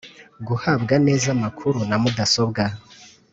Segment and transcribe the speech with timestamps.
[0.47, 2.63] Guhabwa neza amakuru na mudasobwa